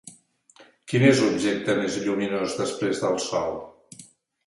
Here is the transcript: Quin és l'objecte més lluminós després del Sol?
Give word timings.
Quin 0.91 1.05
és 1.09 1.21
l'objecte 1.25 1.77
més 1.83 2.01
lluminós 2.07 2.59
després 2.65 3.07
del 3.07 3.25
Sol? 3.31 3.59